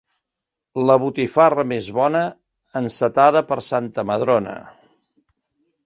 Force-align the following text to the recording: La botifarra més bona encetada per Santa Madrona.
La 0.89 0.95
botifarra 1.03 1.65
més 1.73 1.91
bona 1.99 2.23
encetada 2.83 3.45
per 3.53 3.61
Santa 3.71 4.09
Madrona. 4.15 4.59